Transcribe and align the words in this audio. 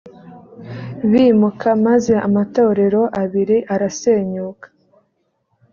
bimuka 1.11 1.69
maze 1.85 2.13
amatorero 2.27 3.01
abiri 3.21 3.57
arasenyuka 3.73 4.67